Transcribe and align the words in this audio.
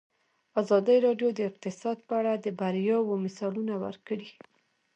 ازادي 0.61 0.97
راډیو 1.05 1.29
د 1.33 1.39
اقتصاد 1.49 1.97
په 2.07 2.13
اړه 2.19 2.33
د 2.37 2.47
بریاوو 2.59 3.21
مثالونه 3.25 3.73
ورکړي. 3.83 4.29